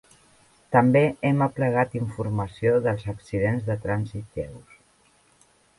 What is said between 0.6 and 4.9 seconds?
També hem aplegat informació dels accidents de trànsit lleus.